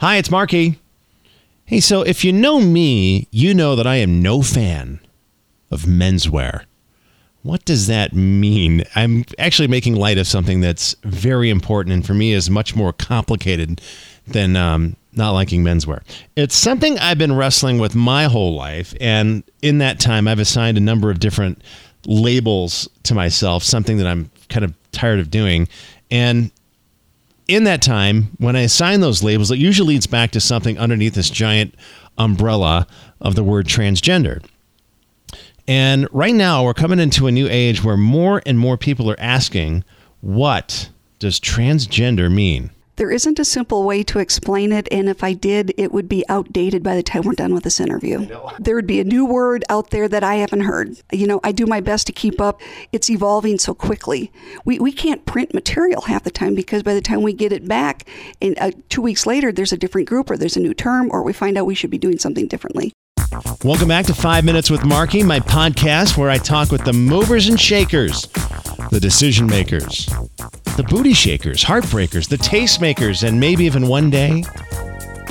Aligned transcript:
Hi, 0.00 0.16
it's 0.16 0.30
Marky. 0.30 0.80
Hey, 1.66 1.78
so 1.80 2.00
if 2.00 2.24
you 2.24 2.32
know 2.32 2.58
me, 2.58 3.28
you 3.30 3.52
know 3.52 3.76
that 3.76 3.86
I 3.86 3.96
am 3.96 4.22
no 4.22 4.40
fan 4.40 4.98
of 5.70 5.82
menswear. 5.82 6.64
What 7.42 7.66
does 7.66 7.86
that 7.88 8.14
mean? 8.14 8.84
I'm 8.96 9.26
actually 9.38 9.68
making 9.68 9.96
light 9.96 10.16
of 10.16 10.26
something 10.26 10.62
that's 10.62 10.96
very 11.02 11.50
important 11.50 11.92
and 11.92 12.06
for 12.06 12.14
me 12.14 12.32
is 12.32 12.48
much 12.48 12.74
more 12.74 12.94
complicated 12.94 13.82
than 14.26 14.56
um, 14.56 14.96
not 15.12 15.32
liking 15.32 15.62
menswear. 15.62 16.00
It's 16.34 16.56
something 16.56 16.98
I've 16.98 17.18
been 17.18 17.36
wrestling 17.36 17.76
with 17.76 17.94
my 17.94 18.24
whole 18.24 18.54
life. 18.54 18.94
And 19.02 19.44
in 19.60 19.76
that 19.78 20.00
time, 20.00 20.26
I've 20.26 20.38
assigned 20.38 20.78
a 20.78 20.80
number 20.80 21.10
of 21.10 21.20
different 21.20 21.62
labels 22.06 22.88
to 23.02 23.14
myself, 23.14 23.64
something 23.64 23.98
that 23.98 24.06
I'm 24.06 24.30
kind 24.48 24.64
of 24.64 24.72
tired 24.92 25.18
of 25.18 25.30
doing. 25.30 25.68
And 26.10 26.50
in 27.50 27.64
that 27.64 27.82
time, 27.82 28.28
when 28.38 28.54
I 28.54 28.60
assign 28.60 29.00
those 29.00 29.24
labels, 29.24 29.50
it 29.50 29.58
usually 29.58 29.94
leads 29.94 30.06
back 30.06 30.30
to 30.30 30.40
something 30.40 30.78
underneath 30.78 31.14
this 31.14 31.30
giant 31.30 31.74
umbrella 32.16 32.86
of 33.20 33.34
the 33.34 33.42
word 33.42 33.66
transgender. 33.66 34.42
And 35.66 36.06
right 36.12 36.34
now, 36.34 36.64
we're 36.64 36.74
coming 36.74 37.00
into 37.00 37.26
a 37.26 37.32
new 37.32 37.48
age 37.50 37.82
where 37.82 37.96
more 37.96 38.40
and 38.46 38.58
more 38.58 38.76
people 38.76 39.10
are 39.10 39.18
asking, 39.18 39.84
what 40.20 40.90
does 41.18 41.40
transgender 41.40 42.32
mean? 42.32 42.70
There 43.00 43.10
isn't 43.10 43.38
a 43.38 43.46
simple 43.46 43.84
way 43.84 44.02
to 44.02 44.18
explain 44.18 44.72
it, 44.72 44.86
and 44.92 45.08
if 45.08 45.24
I 45.24 45.32
did, 45.32 45.72
it 45.78 45.90
would 45.90 46.06
be 46.06 46.22
outdated 46.28 46.82
by 46.82 46.94
the 46.94 47.02
time 47.02 47.22
we're 47.22 47.32
done 47.32 47.54
with 47.54 47.64
this 47.64 47.80
interview. 47.80 48.28
There 48.58 48.74
would 48.74 48.86
be 48.86 49.00
a 49.00 49.04
new 49.04 49.24
word 49.24 49.64
out 49.70 49.88
there 49.88 50.06
that 50.06 50.22
I 50.22 50.34
haven't 50.34 50.64
heard. 50.64 51.00
You 51.10 51.26
know, 51.26 51.40
I 51.42 51.50
do 51.52 51.64
my 51.64 51.80
best 51.80 52.06
to 52.08 52.12
keep 52.12 52.42
up. 52.42 52.60
It's 52.92 53.08
evolving 53.08 53.58
so 53.58 53.72
quickly. 53.72 54.30
We, 54.66 54.78
we 54.80 54.92
can't 54.92 55.24
print 55.24 55.54
material 55.54 56.02
half 56.02 56.24
the 56.24 56.30
time 56.30 56.54
because 56.54 56.82
by 56.82 56.92
the 56.92 57.00
time 57.00 57.22
we 57.22 57.32
get 57.32 57.52
it 57.52 57.66
back, 57.66 58.06
and 58.42 58.54
uh, 58.58 58.72
two 58.90 59.00
weeks 59.00 59.24
later, 59.24 59.50
there's 59.50 59.72
a 59.72 59.78
different 59.78 60.06
group 60.06 60.30
or 60.30 60.36
there's 60.36 60.58
a 60.58 60.60
new 60.60 60.74
term, 60.74 61.08
or 61.10 61.22
we 61.22 61.32
find 61.32 61.56
out 61.56 61.64
we 61.64 61.74
should 61.74 61.88
be 61.88 61.96
doing 61.96 62.18
something 62.18 62.48
differently. 62.48 62.92
Welcome 63.64 63.88
back 63.88 64.04
to 64.06 64.14
Five 64.14 64.44
Minutes 64.44 64.70
with 64.70 64.84
Marky, 64.84 65.22
my 65.22 65.40
podcast 65.40 66.18
where 66.18 66.28
I 66.28 66.36
talk 66.36 66.70
with 66.70 66.84
the 66.84 66.92
movers 66.92 67.48
and 67.48 67.58
shakers, 67.58 68.26
the 68.90 68.98
decision 69.00 69.46
makers, 69.46 70.06
the 70.76 70.86
booty 70.88 71.12
shakers, 71.12 71.62
heartbreakers, 71.62 72.28
the 72.28 72.36
tastemakers, 72.36 73.26
and 73.26 73.38
maybe 73.38 73.64
even 73.64 73.86
one 73.86 74.10
day, 74.10 74.42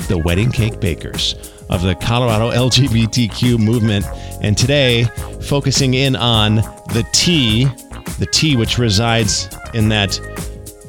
the 0.08 0.20
wedding 0.24 0.50
cake 0.50 0.80
bakers 0.80 1.34
of 1.68 1.82
the 1.82 1.94
Colorado 1.94 2.50
LGBTQ 2.68 3.58
movement. 3.58 4.06
And 4.40 4.56
today, 4.56 5.04
focusing 5.42 5.94
in 5.94 6.16
on 6.16 6.56
the 6.56 7.06
T, 7.12 7.64
the 8.18 8.26
T 8.26 8.56
which 8.56 8.78
resides 8.78 9.48
in 9.74 9.88
that 9.90 10.14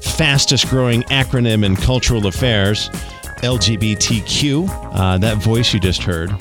fastest 0.01 0.69
growing 0.69 1.03
acronym 1.03 1.65
in 1.65 1.75
cultural 1.75 2.27
affairs, 2.27 2.89
LGBTQ. 3.43 4.69
Uh, 4.93 5.17
that 5.17 5.37
voice 5.37 5.73
you 5.73 5.79
just 5.79 6.03
heard 6.03 6.31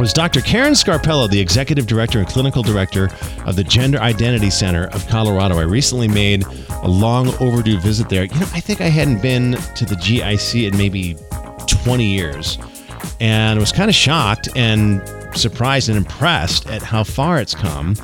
was 0.00 0.14
Dr. 0.14 0.40
Karen 0.40 0.72
Scarpella, 0.72 1.28
the 1.28 1.38
executive 1.38 1.86
director 1.86 2.20
and 2.20 2.26
clinical 2.26 2.62
director 2.62 3.10
of 3.44 3.54
the 3.54 3.62
Gender 3.62 3.98
Identity 3.98 4.48
Center 4.48 4.86
of 4.86 5.06
Colorado. 5.08 5.58
I 5.58 5.64
recently 5.64 6.08
made 6.08 6.42
a 6.82 6.88
long 6.88 7.28
overdue 7.38 7.78
visit 7.78 8.08
there. 8.08 8.24
You 8.24 8.40
know, 8.40 8.48
I 8.54 8.60
think 8.60 8.80
I 8.80 8.88
hadn't 8.88 9.20
been 9.20 9.52
to 9.74 9.84
the 9.84 9.96
GIC 9.96 10.72
in 10.72 10.78
maybe 10.78 11.18
20 11.84 12.02
years 12.02 12.56
and 13.20 13.60
was 13.60 13.72
kind 13.72 13.90
of 13.90 13.94
shocked 13.94 14.48
and 14.56 15.06
surprised 15.36 15.90
and 15.90 15.98
impressed 15.98 16.66
at 16.70 16.80
how 16.80 17.04
far 17.04 17.38
it's 17.38 17.54
come. 17.54 17.94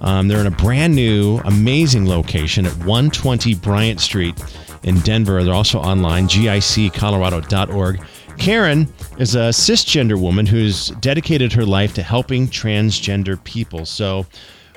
Um, 0.00 0.26
they're 0.26 0.40
in 0.40 0.48
a 0.48 0.50
brand 0.50 0.96
new, 0.96 1.38
amazing 1.44 2.08
location 2.08 2.66
at 2.66 2.76
120 2.78 3.54
Bryant 3.54 4.00
Street 4.00 4.34
in 4.82 4.98
Denver. 5.00 5.44
They're 5.44 5.54
also 5.54 5.78
online, 5.78 6.26
giccolorado.org. 6.26 8.04
Karen 8.38 8.92
is 9.18 9.34
a 9.34 9.50
cisgender 9.50 10.20
woman 10.20 10.46
who's 10.46 10.88
dedicated 11.00 11.52
her 11.52 11.64
life 11.64 11.94
to 11.94 12.02
helping 12.02 12.48
transgender 12.48 13.42
people. 13.44 13.86
So 13.86 14.26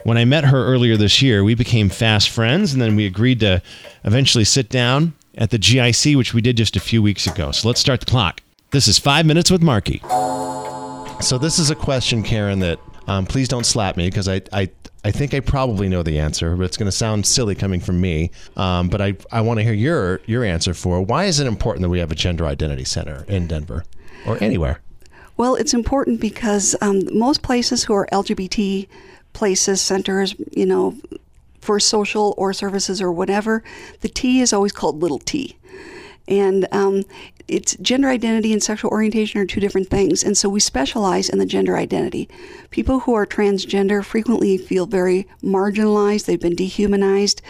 when 0.03 0.17
I 0.17 0.25
met 0.25 0.45
her 0.45 0.66
earlier 0.66 0.95
this 0.95 1.22
year, 1.22 1.43
we 1.43 1.55
became 1.55 1.89
fast 1.89 2.30
friends, 2.30 2.73
and 2.73 2.82
then 2.82 2.95
we 2.95 3.05
agreed 3.05 3.39
to 3.42 3.61
eventually 4.04 4.45
sit 4.45 4.70
down 4.70 5.14
at 5.37 5.49
the 5.49 5.59
GIC, 5.59 6.15
which 6.15 6.33
we 6.33 6.42
did 6.42 6.58
just 6.58 6.76
a 6.76 6.80
few 6.80 7.02
weeks 7.02 7.27
ago. 7.27 7.52
So 7.52 7.67
let's 7.67 7.80
start 7.82 7.99
the 7.99 8.05
clock. 8.05 8.42
This 8.71 8.87
is 8.87 8.98
Five 8.99 9.26
Minutes 9.26 9.52
with 9.52 9.61
Marky. 9.61 9.99
So 11.20 11.37
this 11.37 11.59
is 11.59 11.70
a 11.71 11.76
question, 11.76 12.23
Karen, 12.23 12.59
that 12.59 12.80
um, 13.08 13.26
please 13.26 13.48
don't 13.48 13.65
slap 13.65 13.98
me 13.98 14.08
because 14.08 14.27
I, 14.27 14.42
I 14.53 14.70
I 15.08 15.12
think 15.12 15.34
I 15.34 15.40
probably 15.40 15.88
know 15.88 16.04
the 16.04 16.20
answer, 16.20 16.54
but 16.58 16.66
it's 16.66 16.76
going 16.76 16.88
to 16.88 16.92
sound 16.92 17.26
silly 17.26 17.56
coming 17.56 17.80
from 17.80 18.02
me. 18.02 18.30
Um, 18.58 18.90
but 18.90 19.02
I, 19.02 19.16
I 19.32 19.40
want 19.40 19.58
to 19.58 19.64
hear 19.64 19.72
your 19.72 20.20
your 20.26 20.44
answer 20.44 20.73
for 20.73 21.02
why 21.02 21.23
is 21.26 21.40
it 21.40 21.48
important 21.48 21.84
that 21.84 21.90
we 21.90 22.00
have 22.00 22.12
a 22.12 22.16
gender 22.16 22.45
identity 22.45 22.84
center 22.84 23.23
in 23.30 23.48
Denver 23.48 23.86
or 24.28 24.38
anywhere? 24.44 24.82
Well, 25.38 25.56
it's 25.56 25.73
important 25.73 26.20
because 26.20 26.76
um, 26.82 27.04
most 27.18 27.42
places 27.42 27.86
who 27.86 27.94
are 27.94 28.06
LGBT 28.12 28.90
places, 29.32 29.80
centers, 29.80 30.36
you 30.52 30.66
know, 30.66 30.98
for 31.62 31.80
social 31.80 32.36
or 32.38 32.52
services 32.52 33.02
or 33.02 33.10
whatever, 33.10 33.64
the 34.02 34.10
T 34.10 34.42
is 34.42 34.52
always 34.52 34.74
called 34.74 35.02
little 35.02 35.20
t. 35.20 35.56
And 36.28 36.68
um, 36.74 37.06
it's 37.47 37.75
gender 37.77 38.09
identity 38.09 38.52
and 38.52 38.61
sexual 38.61 38.91
orientation 38.91 39.39
are 39.39 39.45
two 39.45 39.59
different 39.59 39.89
things. 39.89 40.23
And 40.23 40.37
so 40.37 40.49
we 40.49 40.59
specialize 40.59 41.30
in 41.30 41.39
the 41.39 41.45
gender 41.45 41.77
identity. 41.77 42.27
People 42.71 43.02
who 43.02 43.13
are 43.13 43.25
transgender 43.25 44.03
frequently 44.03 44.58
feel 44.58 44.85
very 44.85 45.27
marginalized. 45.41 46.25
They've 46.25 46.39
been 46.39 46.55
dehumanized. 46.55 47.41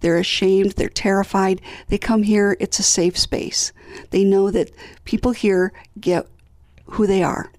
They're 0.00 0.18
ashamed. 0.18 0.72
They're 0.72 0.88
terrified. 0.88 1.60
They 1.88 1.98
come 1.98 2.24
here. 2.24 2.56
It's 2.58 2.78
a 2.78 2.82
safe 2.82 3.16
space. 3.16 3.72
They 4.10 4.24
know 4.24 4.50
that 4.50 4.72
people 5.04 5.32
here 5.32 5.72
get 6.00 6.26
who 6.86 7.06
they 7.06 7.22
are. 7.22 7.50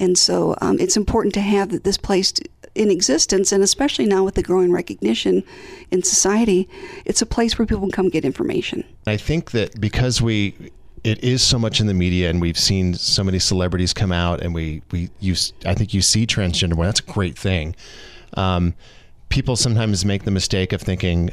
And 0.00 0.18
so 0.18 0.56
um, 0.60 0.78
it's 0.78 0.96
important 0.96 1.34
to 1.34 1.40
have 1.40 1.82
this 1.82 1.98
place 1.98 2.34
in 2.74 2.90
existence, 2.90 3.50
and 3.50 3.62
especially 3.62 4.06
now 4.06 4.22
with 4.22 4.36
the 4.36 4.42
growing 4.42 4.70
recognition 4.70 5.42
in 5.90 6.02
society, 6.02 6.68
it's 7.04 7.20
a 7.20 7.26
place 7.26 7.58
where 7.58 7.66
people 7.66 7.82
can 7.82 7.90
come 7.90 8.08
get 8.08 8.24
information. 8.24 8.84
I 9.06 9.16
think 9.16 9.50
that 9.50 9.80
because 9.80 10.22
we 10.22 10.54
it 11.04 11.22
is 11.22 11.42
so 11.42 11.58
much 11.58 11.80
in 11.80 11.86
the 11.86 11.94
media 11.94 12.30
and 12.30 12.40
we've 12.40 12.58
seen 12.58 12.94
so 12.94 13.22
many 13.24 13.38
celebrities 13.38 13.92
come 13.92 14.12
out 14.12 14.40
and 14.40 14.54
we 14.54 14.82
we 14.90 15.10
use 15.20 15.52
I 15.64 15.74
think 15.74 15.94
you 15.94 16.02
see 16.02 16.26
transgender 16.26 16.74
well 16.74 16.88
that's 16.88 17.00
a 17.00 17.12
great 17.12 17.38
thing. 17.38 17.74
Um, 18.34 18.74
people 19.28 19.56
sometimes 19.56 20.04
make 20.04 20.24
the 20.24 20.30
mistake 20.30 20.72
of 20.72 20.80
thinking, 20.80 21.30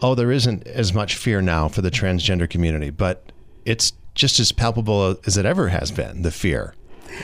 oh, 0.00 0.14
there 0.14 0.30
isn't 0.30 0.66
as 0.66 0.92
much 0.92 1.16
fear 1.16 1.40
now 1.40 1.68
for 1.68 1.82
the 1.82 1.90
transgender 1.90 2.48
community, 2.48 2.90
but 2.90 3.32
it's 3.64 3.92
just 4.14 4.40
as 4.40 4.52
palpable 4.52 5.16
as 5.26 5.36
it 5.36 5.46
ever 5.46 5.68
has 5.68 5.90
been, 5.90 6.22
the 6.22 6.30
fear. 6.30 6.74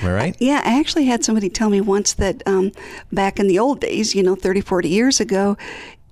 Am 0.00 0.08
I 0.08 0.12
right? 0.12 0.36
Yeah, 0.38 0.62
I 0.64 0.78
actually 0.78 1.04
had 1.06 1.24
somebody 1.24 1.48
tell 1.48 1.70
me 1.70 1.80
once 1.80 2.14
that 2.14 2.42
um, 2.46 2.72
back 3.12 3.38
in 3.38 3.46
the 3.46 3.58
old 3.58 3.80
days, 3.80 4.14
you 4.14 4.22
know, 4.22 4.34
30, 4.34 4.60
40 4.60 4.88
years 4.88 5.20
ago, 5.20 5.56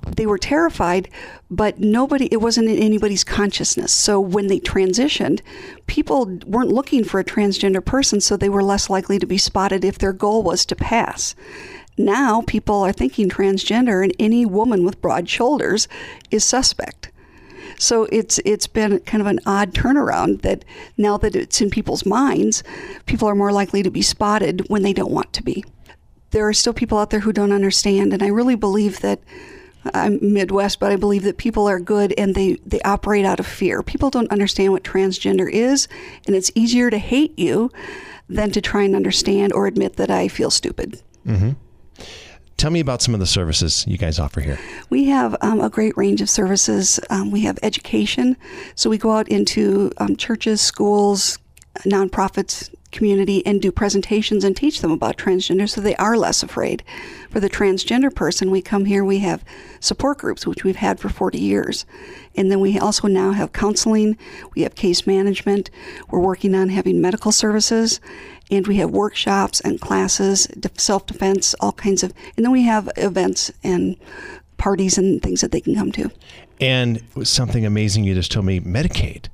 they 0.06 0.26
were 0.26 0.38
terrified, 0.38 1.08
but 1.50 1.78
nobody, 1.78 2.26
it 2.30 2.40
wasn't 2.40 2.68
in 2.68 2.78
anybody's 2.78 3.24
consciousness. 3.24 3.92
So 3.92 4.20
when 4.20 4.48
they 4.48 4.60
transitioned, 4.60 5.40
people 5.86 6.38
weren't 6.46 6.72
looking 6.72 7.04
for 7.04 7.20
a 7.20 7.24
transgender 7.24 7.84
person, 7.84 8.20
so 8.20 8.36
they 8.36 8.48
were 8.48 8.62
less 8.62 8.90
likely 8.90 9.18
to 9.18 9.26
be 9.26 9.38
spotted 9.38 9.84
if 9.84 9.98
their 9.98 10.12
goal 10.12 10.42
was 10.42 10.64
to 10.66 10.76
pass. 10.76 11.34
Now 11.98 12.42
people 12.42 12.82
are 12.82 12.92
thinking 12.92 13.28
transgender, 13.28 14.02
and 14.02 14.14
any 14.18 14.46
woman 14.46 14.84
with 14.84 15.00
broad 15.02 15.28
shoulders 15.28 15.88
is 16.30 16.44
suspect. 16.44 17.10
So 17.78 18.04
it's 18.12 18.38
it's 18.44 18.66
been 18.66 19.00
kind 19.00 19.20
of 19.20 19.26
an 19.26 19.40
odd 19.44 19.72
turnaround 19.72 20.42
that 20.42 20.64
now 20.96 21.16
that 21.18 21.34
it's 21.34 21.60
in 21.60 21.70
people's 21.70 22.06
minds, 22.06 22.62
people 23.06 23.28
are 23.28 23.34
more 23.34 23.52
likely 23.52 23.82
to 23.82 23.90
be 23.90 24.02
spotted 24.02 24.68
when 24.68 24.82
they 24.82 24.92
don't 24.92 25.10
want 25.10 25.32
to 25.34 25.42
be. 25.42 25.64
There 26.30 26.48
are 26.48 26.54
still 26.54 26.72
people 26.72 26.98
out 26.98 27.10
there 27.10 27.20
who 27.20 27.32
don't 27.32 27.52
understand, 27.52 28.12
and 28.14 28.22
I 28.22 28.28
really 28.28 28.54
believe 28.54 29.00
that 29.00 29.20
I'm 29.94 30.18
Midwest, 30.20 30.80
but 30.80 30.92
I 30.92 30.96
believe 30.96 31.22
that 31.24 31.36
people 31.36 31.68
are 31.68 31.80
good 31.80 32.14
and 32.16 32.34
they, 32.34 32.54
they 32.64 32.80
operate 32.82 33.24
out 33.24 33.40
of 33.40 33.46
fear. 33.46 33.82
People 33.82 34.10
don't 34.10 34.30
understand 34.30 34.72
what 34.72 34.84
transgender 34.84 35.50
is, 35.50 35.88
and 36.26 36.36
it's 36.36 36.50
easier 36.54 36.90
to 36.90 36.98
hate 36.98 37.38
you 37.38 37.70
than 38.28 38.50
to 38.52 38.60
try 38.60 38.82
and 38.82 38.94
understand 38.94 39.52
or 39.52 39.66
admit 39.66 39.96
that 39.96 40.10
I 40.10 40.28
feel 40.28 40.50
stupid. 40.50 41.02
Mm-hmm. 41.26 41.50
Tell 42.56 42.70
me 42.70 42.80
about 42.80 43.02
some 43.02 43.12
of 43.12 43.18
the 43.18 43.26
services 43.26 43.84
you 43.88 43.98
guys 43.98 44.20
offer 44.20 44.40
here. 44.40 44.58
We 44.88 45.06
have 45.06 45.34
um, 45.40 45.60
a 45.60 45.68
great 45.68 45.96
range 45.96 46.20
of 46.20 46.30
services. 46.30 47.00
Um, 47.10 47.32
we 47.32 47.40
have 47.40 47.58
education, 47.62 48.36
so 48.76 48.88
we 48.88 48.98
go 48.98 49.10
out 49.10 49.28
into 49.28 49.90
um, 49.98 50.14
churches, 50.16 50.60
schools, 50.60 51.38
nonprofits, 51.80 52.72
community 52.92 53.44
and 53.44 53.60
do 53.60 53.72
presentations 53.72 54.44
and 54.44 54.56
teach 54.56 54.80
them 54.80 54.92
about 54.92 55.16
transgender 55.16 55.68
so 55.68 55.80
they 55.80 55.96
are 55.96 56.16
less 56.16 56.42
afraid. 56.42 56.84
For 57.30 57.40
the 57.40 57.50
transgender 57.50 58.14
person, 58.14 58.50
we 58.50 58.62
come 58.62 58.84
here, 58.84 59.04
we 59.04 59.18
have 59.20 59.44
support 59.80 60.18
groups, 60.18 60.46
which 60.46 60.62
we've 60.62 60.76
had 60.76 61.00
for 61.00 61.08
40 61.08 61.40
years. 61.40 61.84
And 62.36 62.50
then 62.50 62.60
we 62.60 62.78
also 62.78 63.08
now 63.08 63.32
have 63.32 63.52
counseling, 63.52 64.16
we 64.54 64.62
have 64.62 64.74
case 64.74 65.06
management, 65.06 65.70
we're 66.10 66.20
working 66.20 66.54
on 66.54 66.68
having 66.68 67.00
medical 67.00 67.32
services, 67.32 68.00
and 68.50 68.66
we 68.66 68.76
have 68.76 68.90
workshops 68.90 69.60
and 69.60 69.80
classes, 69.80 70.46
self 70.76 71.06
defense, 71.06 71.54
all 71.60 71.72
kinds 71.72 72.02
of, 72.02 72.12
and 72.36 72.44
then 72.44 72.52
we 72.52 72.62
have 72.62 72.90
events 72.96 73.50
and 73.64 73.96
parties 74.58 74.96
and 74.96 75.22
things 75.22 75.40
that 75.40 75.50
they 75.50 75.60
can 75.60 75.74
come 75.74 75.90
to. 75.92 76.10
And 76.60 77.02
something 77.24 77.66
amazing 77.66 78.04
you 78.04 78.14
just 78.14 78.30
told 78.30 78.46
me 78.46 78.60
Medicaid. 78.60 79.26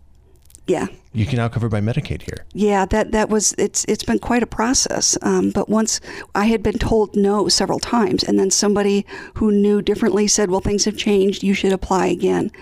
Yeah. 0.67 0.87
You 1.19 1.27
can 1.27 1.39
now 1.39 1.49
cover 1.49 1.69
by 1.69 1.81
Medicaid 1.81 2.23
here. 2.23 2.47
Yeah, 2.55 2.85
that 2.87 3.11
that 3.11 3.29
was 3.29 3.53
it's 3.59 3.85
it's 3.89 4.05
been 4.05 4.21
quite 4.21 4.45
a 4.45 4.47
process. 4.47 5.19
Um, 5.23 5.51
but 5.51 5.69
once 5.69 6.01
I 6.37 6.45
had 6.45 6.63
been 6.63 6.79
told 6.79 7.17
no 7.17 7.49
several 7.49 7.81
times, 7.81 8.23
and 8.23 8.39
then 8.39 8.53
somebody 8.53 9.05
who 9.35 9.51
knew 9.51 9.83
differently 9.83 10.29
said, 10.29 10.49
"Well, 10.49 10.61
things 10.61 10.85
have 10.85 10.97
changed. 10.97 11.43
You 11.43 11.55
should 11.55 11.73
apply 11.73 12.07
again." 12.07 12.53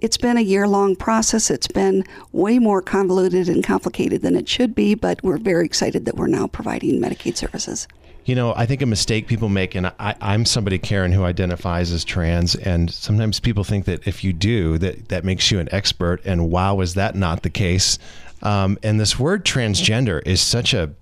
It's 0.00 0.16
been 0.16 0.36
a 0.36 0.40
year 0.40 0.66
long 0.66 0.96
process. 0.96 1.48
It's 1.48 1.68
been 1.68 2.02
way 2.32 2.58
more 2.58 2.82
convoluted 2.82 3.48
and 3.48 3.62
complicated 3.62 4.22
than 4.22 4.34
it 4.34 4.48
should 4.48 4.74
be, 4.74 4.96
but 4.96 5.22
we're 5.22 5.38
very 5.38 5.64
excited 5.64 6.04
that 6.06 6.16
we're 6.16 6.26
now 6.26 6.48
providing 6.48 7.00
Medicaid 7.00 7.36
services. 7.36 7.86
You 8.24 8.36
know, 8.36 8.54
I 8.54 8.66
think 8.66 8.82
a 8.82 8.86
mistake 8.86 9.26
people 9.26 9.48
make, 9.48 9.74
and 9.74 9.88
I, 9.98 10.14
I'm 10.20 10.44
somebody, 10.44 10.78
Karen, 10.78 11.10
who 11.10 11.24
identifies 11.24 11.90
as 11.90 12.04
trans, 12.04 12.54
and 12.54 12.90
sometimes 12.90 13.40
people 13.40 13.64
think 13.64 13.84
that 13.86 14.06
if 14.06 14.22
you 14.22 14.32
do, 14.32 14.78
that 14.78 15.08
that 15.08 15.24
makes 15.24 15.50
you 15.50 15.58
an 15.58 15.68
expert. 15.72 16.20
And 16.24 16.48
wow, 16.48 16.80
is 16.80 16.94
that 16.94 17.16
not 17.16 17.42
the 17.42 17.50
case? 17.50 17.98
Um, 18.42 18.78
and 18.82 19.00
this 19.00 19.18
word 19.18 19.44
transgender 19.44 20.24
is 20.24 20.40
such 20.40 20.72
a, 20.72 20.92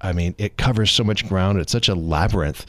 I 0.00 0.12
mean, 0.12 0.34
it 0.38 0.56
covers 0.56 0.90
so 0.90 1.04
much 1.04 1.28
ground. 1.28 1.58
It's 1.58 1.72
such 1.72 1.88
a 1.88 1.94
labyrinth. 1.94 2.64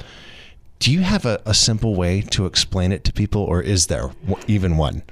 Do 0.79 0.91
you 0.91 1.01
have 1.01 1.25
a, 1.25 1.41
a 1.45 1.53
simple 1.53 1.95
way 1.95 2.21
to 2.31 2.45
explain 2.45 2.91
it 2.91 3.05
to 3.05 3.13
people, 3.13 3.43
or 3.43 3.61
is 3.61 3.87
there 3.87 4.09
even 4.47 4.75
one? 4.75 5.03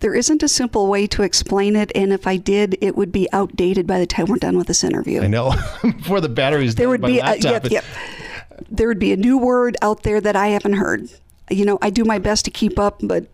There 0.00 0.14
isn't 0.14 0.42
a 0.42 0.48
simple 0.48 0.88
way 0.88 1.06
to 1.08 1.22
explain 1.22 1.76
it, 1.76 1.92
and 1.94 2.12
if 2.12 2.26
I 2.26 2.36
did, 2.36 2.76
it 2.80 2.96
would 2.96 3.12
be 3.12 3.28
outdated 3.32 3.86
by 3.86 3.98
the 3.98 4.06
time 4.06 4.26
we're 4.26 4.36
done 4.36 4.56
with 4.56 4.66
this 4.66 4.82
interview. 4.82 5.22
I 5.22 5.26
know. 5.28 5.52
Before 5.82 6.20
the 6.20 6.28
batteries, 6.28 6.74
there 6.74 6.88
would 6.88 7.02
be 7.02 7.18
a, 7.18 7.36
yep, 7.36 7.70
yep 7.70 7.84
there 8.70 8.88
would 8.88 8.98
be 8.98 9.12
a 9.12 9.16
new 9.16 9.38
word 9.38 9.76
out 9.82 10.02
there 10.02 10.20
that 10.20 10.36
I 10.36 10.48
haven't 10.48 10.74
heard. 10.74 11.10
You 11.50 11.64
know, 11.64 11.78
I 11.80 11.90
do 11.90 12.04
my 12.04 12.18
best 12.18 12.44
to 12.44 12.50
keep 12.50 12.78
up, 12.78 13.00
but 13.02 13.26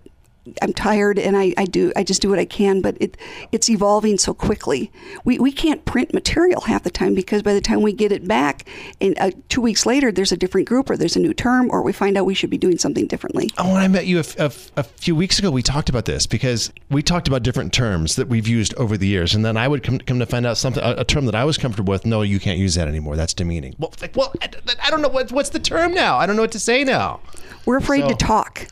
I'm 0.60 0.72
tired 0.72 1.18
and 1.18 1.36
I, 1.36 1.54
I 1.56 1.64
do 1.64 1.92
I 1.96 2.04
just 2.04 2.20
do 2.20 2.28
what 2.28 2.38
I 2.38 2.44
can, 2.44 2.80
but 2.80 2.96
it 3.00 3.16
it's 3.52 3.70
evolving 3.70 4.18
so 4.18 4.34
quickly. 4.34 4.92
We, 5.24 5.38
we 5.38 5.52
can't 5.52 5.84
print 5.84 6.12
material 6.12 6.60
half 6.62 6.82
the 6.82 6.90
time 6.90 7.14
because 7.14 7.42
by 7.42 7.54
the 7.54 7.60
time 7.60 7.82
we 7.82 7.92
get 7.92 8.12
it 8.12 8.28
back, 8.28 8.68
and 9.00 9.18
uh, 9.18 9.30
two 9.48 9.60
weeks 9.60 9.86
later, 9.86 10.12
there's 10.12 10.32
a 10.32 10.36
different 10.36 10.68
group 10.68 10.90
or 10.90 10.96
there's 10.96 11.16
a 11.16 11.20
new 11.20 11.32
term 11.32 11.70
or 11.70 11.82
we 11.82 11.92
find 11.92 12.16
out 12.18 12.26
we 12.26 12.34
should 12.34 12.50
be 12.50 12.58
doing 12.58 12.78
something 12.78 13.06
differently. 13.06 13.50
Oh, 13.56 13.72
when 13.72 13.82
I 13.82 13.88
met 13.88 14.06
you 14.06 14.18
a, 14.18 14.24
a, 14.38 14.52
a 14.76 14.82
few 14.82 15.16
weeks 15.16 15.38
ago, 15.38 15.50
we 15.50 15.62
talked 15.62 15.88
about 15.88 16.04
this 16.04 16.26
because 16.26 16.72
we 16.90 17.02
talked 17.02 17.28
about 17.28 17.42
different 17.42 17.72
terms 17.72 18.16
that 18.16 18.28
we've 18.28 18.48
used 18.48 18.74
over 18.74 18.96
the 18.96 19.06
years, 19.06 19.34
and 19.34 19.44
then 19.44 19.56
I 19.56 19.66
would 19.66 19.82
come 19.82 19.98
come 19.98 20.18
to 20.18 20.26
find 20.26 20.46
out 20.46 20.58
something 20.58 20.82
a, 20.82 20.96
a 20.98 21.04
term 21.04 21.26
that 21.26 21.34
I 21.34 21.44
was 21.44 21.56
comfortable 21.56 21.92
with. 21.92 22.04
No, 22.04 22.22
you 22.22 22.38
can't 22.38 22.58
use 22.58 22.74
that 22.74 22.88
anymore. 22.88 23.16
That's 23.16 23.34
demeaning. 23.34 23.74
Well, 23.78 23.92
like, 24.00 24.14
well, 24.14 24.32
I, 24.42 24.50
I 24.82 24.90
don't 24.90 25.00
know 25.00 25.08
what, 25.08 25.32
what's 25.32 25.50
the 25.50 25.58
term 25.58 25.94
now. 25.94 26.18
I 26.18 26.26
don't 26.26 26.36
know 26.36 26.42
what 26.42 26.52
to 26.52 26.60
say 26.60 26.84
now. 26.84 27.20
We're 27.64 27.78
afraid 27.78 28.02
so. 28.02 28.08
to 28.08 28.14
talk. 28.14 28.68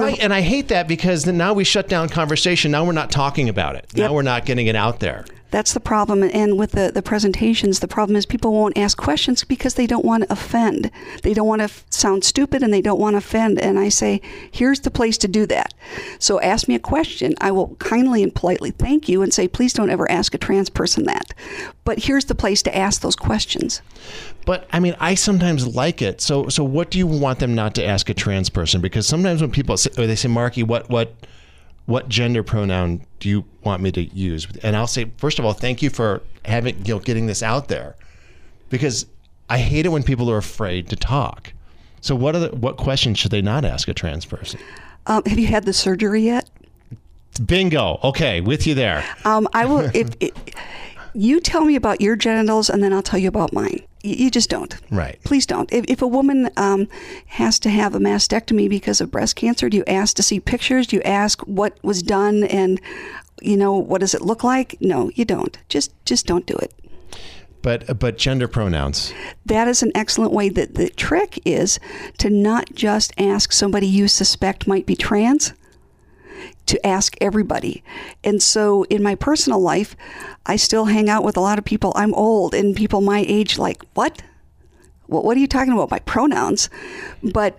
Right, 0.00 0.18
and 0.20 0.32
I 0.32 0.40
hate 0.40 0.68
that 0.68 0.88
because 0.88 1.26
now 1.26 1.52
we 1.52 1.64
shut 1.64 1.88
down 1.88 2.08
conversation. 2.08 2.70
Now 2.70 2.84
we're 2.84 2.92
not 2.92 3.10
talking 3.10 3.48
about 3.48 3.76
it. 3.76 3.86
Yep. 3.92 4.08
Now 4.10 4.14
we're 4.14 4.22
not 4.22 4.44
getting 4.44 4.66
it 4.66 4.76
out 4.76 5.00
there. 5.00 5.24
That's 5.54 5.72
the 5.72 5.78
problem. 5.78 6.24
And 6.24 6.58
with 6.58 6.72
the, 6.72 6.90
the 6.92 7.00
presentations, 7.00 7.78
the 7.78 7.86
problem 7.86 8.16
is 8.16 8.26
people 8.26 8.52
won't 8.52 8.76
ask 8.76 8.98
questions 8.98 9.44
because 9.44 9.74
they 9.74 9.86
don't 9.86 10.04
want 10.04 10.24
to 10.24 10.32
offend. 10.32 10.90
They 11.22 11.32
don't 11.32 11.46
want 11.46 11.60
to 11.60 11.66
f- 11.66 11.84
sound 11.90 12.24
stupid 12.24 12.64
and 12.64 12.74
they 12.74 12.80
don't 12.80 12.98
want 12.98 13.14
to 13.14 13.18
offend. 13.18 13.60
And 13.60 13.78
I 13.78 13.88
say, 13.88 14.20
here's 14.50 14.80
the 14.80 14.90
place 14.90 15.16
to 15.18 15.28
do 15.28 15.46
that. 15.46 15.72
So 16.18 16.40
ask 16.40 16.66
me 16.66 16.74
a 16.74 16.80
question. 16.80 17.36
I 17.40 17.52
will 17.52 17.76
kindly 17.76 18.24
and 18.24 18.34
politely 18.34 18.72
thank 18.72 19.08
you 19.08 19.22
and 19.22 19.32
say, 19.32 19.46
please 19.46 19.72
don't 19.72 19.90
ever 19.90 20.10
ask 20.10 20.34
a 20.34 20.38
trans 20.38 20.70
person 20.70 21.04
that. 21.04 21.32
But 21.84 22.00
here's 22.00 22.24
the 22.24 22.34
place 22.34 22.60
to 22.62 22.76
ask 22.76 23.00
those 23.00 23.14
questions. 23.14 23.80
But 24.46 24.66
I 24.72 24.80
mean, 24.80 24.96
I 24.98 25.14
sometimes 25.14 25.68
like 25.68 26.02
it. 26.02 26.20
So, 26.20 26.48
so 26.48 26.64
what 26.64 26.90
do 26.90 26.98
you 26.98 27.06
want 27.06 27.38
them 27.38 27.54
not 27.54 27.76
to 27.76 27.86
ask 27.86 28.10
a 28.10 28.14
trans 28.14 28.50
person? 28.50 28.80
Because 28.80 29.06
sometimes 29.06 29.40
when 29.40 29.52
people 29.52 29.76
say, 29.76 29.90
they 30.04 30.16
say, 30.16 30.26
Marky, 30.26 30.64
what, 30.64 30.90
what, 30.90 31.14
what 31.86 32.08
gender 32.08 32.42
pronoun 32.42 33.04
do 33.20 33.28
you 33.28 33.44
want 33.62 33.82
me 33.82 33.92
to 33.92 34.04
use? 34.04 34.46
And 34.62 34.76
I'll 34.76 34.86
say, 34.86 35.10
first 35.18 35.38
of 35.38 35.44
all, 35.44 35.52
thank 35.52 35.82
you 35.82 35.90
for 35.90 36.22
having, 36.44 36.84
you 36.84 36.94
know, 36.94 37.00
getting 37.00 37.26
this 37.26 37.42
out 37.42 37.68
there 37.68 37.94
because 38.70 39.06
I 39.48 39.58
hate 39.58 39.86
it 39.86 39.90
when 39.90 40.02
people 40.02 40.30
are 40.30 40.38
afraid 40.38 40.88
to 40.88 40.96
talk. 40.96 41.52
So 42.00 42.14
what 42.14 42.34
are 42.34 42.40
the, 42.40 42.56
what 42.56 42.76
questions 42.76 43.18
should 43.18 43.30
they 43.30 43.42
not 43.42 43.64
ask 43.64 43.88
a 43.88 43.94
trans 43.94 44.24
person? 44.24 44.60
Um, 45.06 45.22
have 45.26 45.38
you 45.38 45.46
had 45.46 45.64
the 45.64 45.72
surgery 45.72 46.22
yet? 46.22 46.48
Bingo. 47.44 47.98
Okay, 48.02 48.40
with 48.40 48.66
you 48.66 48.74
there. 48.74 49.04
Um, 49.24 49.48
I 49.52 49.64
will. 49.66 49.90
if, 49.94 50.10
if 50.20 50.32
you 51.14 51.40
tell 51.40 51.64
me 51.64 51.76
about 51.76 52.00
your 52.00 52.16
genitals, 52.16 52.70
and 52.70 52.82
then 52.82 52.92
I'll 52.92 53.02
tell 53.02 53.18
you 53.18 53.28
about 53.28 53.52
mine 53.52 53.84
you 54.04 54.30
just 54.30 54.50
don't. 54.50 54.76
Right. 54.90 55.18
Please 55.24 55.46
don't. 55.46 55.72
If, 55.72 55.84
if 55.88 56.02
a 56.02 56.06
woman 56.06 56.50
um, 56.56 56.88
has 57.26 57.58
to 57.60 57.70
have 57.70 57.94
a 57.94 57.98
mastectomy 57.98 58.68
because 58.68 59.00
of 59.00 59.10
breast 59.10 59.36
cancer, 59.36 59.68
do 59.68 59.78
you 59.78 59.84
ask 59.86 60.14
to 60.16 60.22
see 60.22 60.40
pictures? 60.40 60.86
Do 60.86 60.96
you 60.96 61.02
ask 61.02 61.40
what 61.42 61.78
was 61.82 62.02
done 62.02 62.44
and, 62.44 62.80
you 63.40 63.56
know, 63.56 63.74
what 63.74 64.00
does 64.00 64.14
it 64.14 64.20
look 64.20 64.44
like? 64.44 64.76
No, 64.80 65.10
you 65.14 65.24
don't. 65.24 65.56
Just 65.68 65.92
just 66.04 66.26
don't 66.26 66.46
do 66.46 66.54
it. 66.56 66.74
But 67.62 67.98
but 67.98 68.18
gender 68.18 68.46
pronouns. 68.46 69.14
That 69.46 69.68
is 69.68 69.82
an 69.82 69.90
excellent 69.94 70.32
way. 70.32 70.50
That 70.50 70.74
the 70.74 70.90
trick 70.90 71.40
is 71.46 71.80
to 72.18 72.28
not 72.28 72.74
just 72.74 73.12
ask 73.18 73.52
somebody 73.52 73.86
you 73.86 74.06
suspect 74.06 74.66
might 74.66 74.84
be 74.84 74.94
trans 74.94 75.54
to 76.66 76.86
ask 76.86 77.16
everybody. 77.20 77.82
And 78.22 78.42
so 78.42 78.84
in 78.84 79.02
my 79.02 79.14
personal 79.14 79.60
life, 79.60 79.96
I 80.46 80.56
still 80.56 80.86
hang 80.86 81.08
out 81.08 81.24
with 81.24 81.36
a 81.36 81.40
lot 81.40 81.58
of 81.58 81.64
people. 81.64 81.92
I'm 81.94 82.14
old 82.14 82.54
and 82.54 82.76
people 82.76 83.00
my 83.00 83.24
age 83.26 83.58
like, 83.58 83.82
"What? 83.94 84.22
What 85.06 85.24
what 85.24 85.36
are 85.36 85.40
you 85.40 85.46
talking 85.46 85.72
about 85.72 85.90
my 85.90 86.00
pronouns?" 86.00 86.70
But 87.22 87.58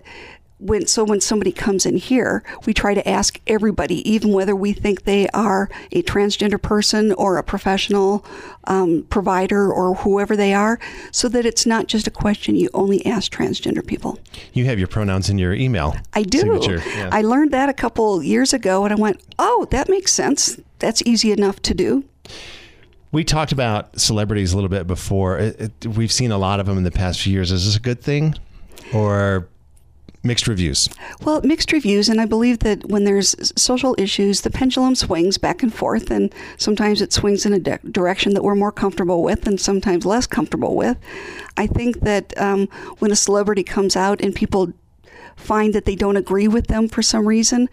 when 0.58 0.86
so 0.86 1.04
when 1.04 1.20
somebody 1.20 1.52
comes 1.52 1.84
in 1.84 1.96
here, 1.96 2.42
we 2.64 2.72
try 2.72 2.94
to 2.94 3.06
ask 3.06 3.38
everybody, 3.46 4.08
even 4.10 4.32
whether 4.32 4.56
we 4.56 4.72
think 4.72 5.04
they 5.04 5.28
are 5.28 5.68
a 5.92 6.02
transgender 6.02 6.60
person 6.60 7.12
or 7.12 7.36
a 7.36 7.42
professional 7.42 8.24
um, 8.64 9.06
provider 9.10 9.70
or 9.70 9.94
whoever 9.96 10.34
they 10.34 10.54
are, 10.54 10.78
so 11.12 11.28
that 11.28 11.44
it's 11.44 11.66
not 11.66 11.88
just 11.88 12.06
a 12.06 12.10
question 12.10 12.56
you 12.56 12.70
only 12.72 13.04
ask 13.04 13.30
transgender 13.30 13.86
people. 13.86 14.18
You 14.54 14.64
have 14.64 14.78
your 14.78 14.88
pronouns 14.88 15.28
in 15.28 15.38
your 15.38 15.52
email. 15.52 15.94
I 16.14 16.22
do. 16.22 16.58
Yeah. 16.66 17.10
I 17.12 17.20
learned 17.22 17.50
that 17.52 17.68
a 17.68 17.74
couple 17.74 18.22
years 18.22 18.54
ago, 18.54 18.84
and 18.84 18.92
I 18.92 18.96
went, 18.96 19.20
"Oh, 19.38 19.66
that 19.70 19.88
makes 19.88 20.12
sense. 20.12 20.58
That's 20.78 21.02
easy 21.04 21.32
enough 21.32 21.60
to 21.62 21.74
do." 21.74 22.04
We 23.12 23.24
talked 23.24 23.52
about 23.52 23.98
celebrities 24.00 24.52
a 24.52 24.56
little 24.56 24.68
bit 24.68 24.86
before. 24.86 25.38
It, 25.38 25.60
it, 25.60 25.86
we've 25.86 26.12
seen 26.12 26.32
a 26.32 26.38
lot 26.38 26.60
of 26.60 26.66
them 26.66 26.76
in 26.76 26.84
the 26.84 26.90
past 26.90 27.20
few 27.20 27.32
years. 27.32 27.52
Is 27.52 27.66
this 27.66 27.76
a 27.76 27.80
good 27.80 28.00
thing, 28.00 28.34
or 28.92 29.48
mixed 30.26 30.46
reviews. 30.46 30.88
Well, 31.22 31.40
mixed 31.42 31.72
reviews, 31.72 32.08
and 32.08 32.20
I 32.20 32.26
believe 32.26 32.60
that 32.60 32.84
when 32.86 33.04
there's 33.04 33.34
social 33.60 33.94
issues, 33.98 34.42
the 34.42 34.50
pendulum 34.50 34.94
swings 34.94 35.38
back 35.38 35.62
and 35.62 35.72
forth, 35.72 36.10
and 36.10 36.34
sometimes 36.56 37.00
it 37.00 37.12
swings 37.12 37.46
in 37.46 37.52
a 37.52 37.58
direction 37.58 38.34
that 38.34 38.42
we're 38.42 38.54
more 38.54 38.72
comfortable 38.72 39.22
with, 39.22 39.46
and 39.46 39.60
sometimes 39.60 40.04
less 40.04 40.26
comfortable 40.26 40.74
with. 40.74 40.96
I 41.56 41.66
think 41.66 42.00
that 42.00 42.36
um, 42.38 42.68
when 42.98 43.10
a 43.10 43.16
celebrity 43.16 43.62
comes 43.62 43.96
out 43.96 44.20
and 44.20 44.34
people 44.34 44.72
find 45.36 45.74
that 45.74 45.84
they 45.84 45.94
don't 45.94 46.16
agree 46.16 46.48
with 46.48 46.66
them 46.66 46.88
for 46.88 47.02
some 47.02 47.26
reason, 47.26 47.68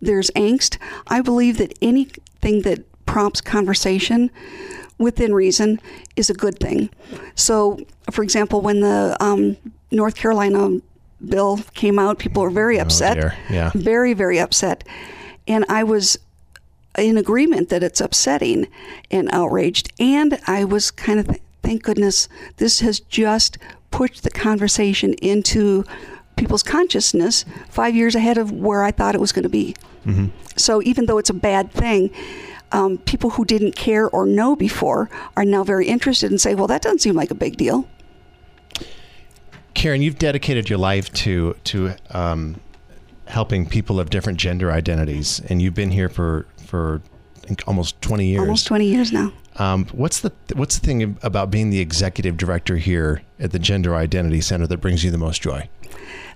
there's 0.00 0.30
angst. 0.30 0.78
I 1.08 1.20
believe 1.20 1.58
that 1.58 1.76
anything 1.82 2.62
that 2.62 2.84
prompts 3.06 3.40
conversation 3.40 4.30
within 4.98 5.32
reason 5.32 5.80
is 6.16 6.28
a 6.28 6.34
good 6.34 6.58
thing. 6.58 6.90
So, 7.34 7.78
for 8.10 8.22
example, 8.22 8.60
when 8.60 8.80
the 8.80 9.16
um, 9.20 9.56
North 9.90 10.16
Carolina 10.16 10.80
bill 11.26 11.60
came 11.74 11.98
out, 11.98 12.18
people 12.18 12.42
were 12.42 12.50
very 12.50 12.78
oh, 12.78 12.82
upset. 12.82 13.18
Oh 13.18 13.30
yeah. 13.50 13.70
Very, 13.74 14.14
very 14.14 14.38
upset. 14.38 14.84
And 15.46 15.64
I 15.68 15.82
was 15.82 16.18
in 16.96 17.16
agreement 17.16 17.68
that 17.68 17.82
it's 17.82 18.00
upsetting 18.00 18.66
and 19.10 19.28
outraged. 19.32 19.92
And 19.98 20.38
I 20.46 20.64
was 20.64 20.90
kind 20.90 21.20
of, 21.20 21.38
thank 21.62 21.82
goodness, 21.82 22.28
this 22.56 22.80
has 22.80 23.00
just 23.00 23.58
pushed 23.90 24.22
the 24.22 24.30
conversation 24.30 25.14
into 25.14 25.84
people's 26.36 26.62
consciousness 26.62 27.44
five 27.68 27.94
years 27.94 28.14
ahead 28.14 28.38
of 28.38 28.52
where 28.52 28.82
I 28.82 28.90
thought 28.90 29.14
it 29.14 29.20
was 29.20 29.32
going 29.32 29.44
to 29.44 29.48
be. 29.48 29.74
Mm-hmm. 30.06 30.26
So 30.56 30.82
even 30.82 31.06
though 31.06 31.18
it's 31.18 31.30
a 31.30 31.34
bad 31.34 31.70
thing, 31.72 32.10
um, 32.72 32.98
people 32.98 33.30
who 33.30 33.44
didn't 33.44 33.76
care 33.76 34.08
or 34.10 34.26
know 34.26 34.54
before 34.54 35.08
are 35.36 35.44
now 35.44 35.64
very 35.64 35.86
interested 35.88 36.30
and 36.30 36.40
say, 36.40 36.54
well, 36.54 36.66
that 36.66 36.82
doesn't 36.82 37.00
seem 37.00 37.14
like 37.14 37.30
a 37.30 37.34
big 37.34 37.56
deal. 37.56 37.88
Karen, 39.78 40.02
you've 40.02 40.18
dedicated 40.18 40.68
your 40.68 40.78
life 40.78 41.12
to 41.12 41.54
to 41.62 41.94
um, 42.10 42.60
helping 43.28 43.64
people 43.64 44.00
of 44.00 44.10
different 44.10 44.36
gender 44.36 44.72
identities, 44.72 45.40
and 45.48 45.62
you've 45.62 45.74
been 45.74 45.92
here 45.92 46.08
for 46.08 46.46
for 46.66 47.00
almost 47.68 48.00
twenty 48.02 48.26
years. 48.26 48.40
Almost 48.40 48.66
twenty 48.66 48.86
years 48.86 49.12
now. 49.12 49.32
Um, 49.54 49.86
what's 49.92 50.18
the 50.18 50.32
what's 50.54 50.80
the 50.80 50.84
thing 50.84 51.16
about 51.22 51.52
being 51.52 51.70
the 51.70 51.78
executive 51.78 52.36
director 52.36 52.76
here 52.76 53.22
at 53.38 53.52
the 53.52 53.60
Gender 53.60 53.94
Identity 53.94 54.40
Center 54.40 54.66
that 54.66 54.78
brings 54.78 55.04
you 55.04 55.12
the 55.12 55.18
most 55.18 55.42
joy? 55.42 55.68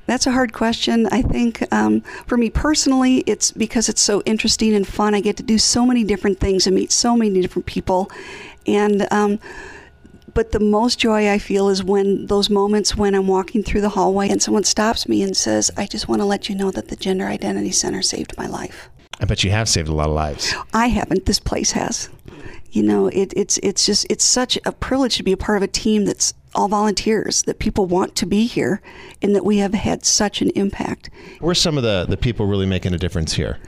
That's 0.06 0.28
a 0.28 0.30
hard 0.30 0.52
question. 0.52 1.08
I 1.11 1.22
think 1.22 1.64
um, 1.72 2.02
for 2.28 2.37
me 2.37 2.49
personally, 2.49 3.25
it's 3.26 3.50
because 3.50 3.88
it's 3.88 4.00
so 4.00 4.22
interesting 4.25 4.72
and 4.72 4.87
fun. 4.87 5.16
I 5.16 5.20
get 5.20 5.37
to 5.38 5.42
do 5.42 5.58
so 5.58 5.84
many 5.84 6.04
different 6.04 6.38
things 6.38 6.68
and 6.68 6.76
meet 6.76 6.92
so 6.92 7.16
many 7.16 7.42
different 7.42 7.66
people, 7.66 8.08
and 8.68 9.08
um, 9.11 9.40
but 10.34 10.52
the 10.52 10.60
most 10.60 10.98
joy 10.98 11.30
I 11.30 11.38
feel 11.38 11.68
is 11.68 11.82
when 11.82 12.26
those 12.26 12.50
moments 12.50 12.96
when 12.96 13.14
I'm 13.14 13.26
walking 13.26 13.62
through 13.62 13.80
the 13.80 13.90
hallway 13.90 14.28
and 14.28 14.42
someone 14.42 14.64
stops 14.64 15.08
me 15.08 15.22
and 15.22 15.36
says, 15.36 15.70
I 15.76 15.86
just 15.86 16.08
want 16.08 16.20
to 16.20 16.26
let 16.26 16.48
you 16.48 16.54
know 16.54 16.70
that 16.70 16.88
the 16.88 16.96
Gender 16.96 17.26
Identity 17.26 17.72
Center 17.72 18.02
saved 18.02 18.34
my 18.36 18.46
life. 18.46 18.88
I 19.20 19.24
bet 19.24 19.44
you 19.44 19.50
have 19.50 19.68
saved 19.68 19.88
a 19.88 19.94
lot 19.94 20.08
of 20.08 20.14
lives. 20.14 20.54
I 20.72 20.88
haven't. 20.88 21.26
This 21.26 21.38
place 21.38 21.72
has. 21.72 22.08
You 22.70 22.82
know, 22.82 23.08
it, 23.08 23.32
it's 23.36 23.58
it's 23.58 23.84
just 23.84 24.06
it's 24.08 24.24
such 24.24 24.58
a 24.64 24.72
privilege 24.72 25.16
to 25.18 25.22
be 25.22 25.32
a 25.32 25.36
part 25.36 25.58
of 25.58 25.62
a 25.62 25.68
team 25.68 26.06
that's 26.06 26.32
all 26.54 26.68
volunteers 26.68 27.42
that 27.42 27.58
people 27.58 27.86
want 27.86 28.14
to 28.16 28.26
be 28.26 28.46
here 28.46 28.80
and 29.20 29.34
that 29.34 29.44
we 29.44 29.58
have 29.58 29.74
had 29.74 30.04
such 30.04 30.42
an 30.42 30.50
impact. 30.50 31.10
Where's 31.40 31.60
some 31.60 31.76
of 31.76 31.82
the, 31.82 32.06
the 32.08 32.16
people 32.16 32.46
really 32.46 32.66
making 32.66 32.94
a 32.94 32.98
difference 32.98 33.32
here? 33.32 33.58